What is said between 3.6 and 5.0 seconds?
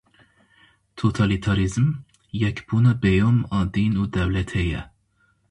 dîn û dewletê ye.